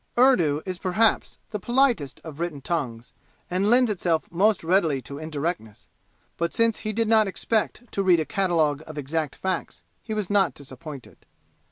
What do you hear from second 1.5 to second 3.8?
the politest of written tongues and